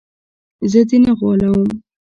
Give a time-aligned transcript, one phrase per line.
[0.71, 1.69] زه دې نه غولوم.